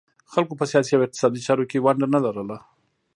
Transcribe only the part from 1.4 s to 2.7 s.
چارو کې ونډه نه لرله